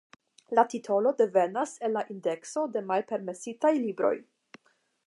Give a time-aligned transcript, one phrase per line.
[0.59, 4.15] La titolo devenas el la indekso de malpermesitaj libroj.